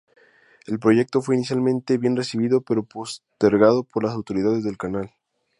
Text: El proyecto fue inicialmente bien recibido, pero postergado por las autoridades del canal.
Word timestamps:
El 0.65 0.79
proyecto 0.79 1.21
fue 1.21 1.35
inicialmente 1.35 1.99
bien 1.99 2.15
recibido, 2.17 2.61
pero 2.61 2.81
postergado 2.81 3.83
por 3.83 4.03
las 4.03 4.13
autoridades 4.13 4.63
del 4.63 4.75
canal. 4.75 5.13